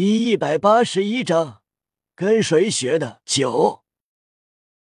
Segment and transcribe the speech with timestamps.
[0.00, 1.60] 第一百八十一章
[2.14, 3.20] 跟谁学的？
[3.24, 3.82] 九。